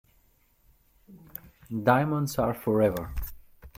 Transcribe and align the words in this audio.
Diamonds 1.83 2.39
are 2.39 2.55
forever. 2.55 3.13